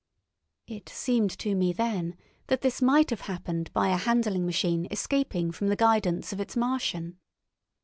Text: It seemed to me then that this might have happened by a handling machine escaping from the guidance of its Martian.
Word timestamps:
It 0.65 0.89
seemed 0.89 1.29
to 1.37 1.53
me 1.53 1.73
then 1.73 2.15
that 2.47 2.61
this 2.61 2.81
might 2.81 3.11
have 3.11 3.21
happened 3.29 3.71
by 3.71 3.89
a 3.89 3.97
handling 3.97 4.47
machine 4.47 4.87
escaping 4.89 5.51
from 5.51 5.67
the 5.67 5.75
guidance 5.75 6.33
of 6.33 6.39
its 6.39 6.57
Martian. 6.57 7.19